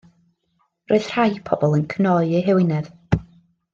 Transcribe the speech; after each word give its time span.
Roedd 0.91 1.05
rhai 1.11 1.35
pobl 1.49 1.77
yn 1.81 1.85
cnoi 1.95 2.25
eu 2.39 2.43
hewinedd. 2.49 2.91